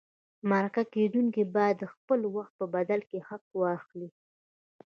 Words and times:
مرکه 0.49 0.83
کېدونکی 0.93 1.43
باید 1.55 1.75
د 1.79 1.85
خپل 1.93 2.19
وخت 2.35 2.53
په 2.59 2.65
بدل 2.75 2.99
کې 3.09 3.19
حق 3.27 3.45
واخلي. 3.61 4.09